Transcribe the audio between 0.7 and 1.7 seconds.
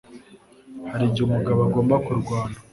Hari igihe umugabo